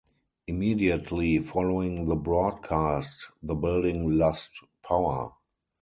Immediately 0.47 1.37
following 1.37 2.07
the 2.09 2.15
broadcast, 2.15 3.27
the 3.43 3.53
building 3.53 4.17
lost 4.17 4.63
power. 4.83 5.33